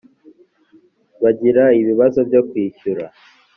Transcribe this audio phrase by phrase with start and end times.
[1.21, 3.05] bagira ibibazo byo kwishyura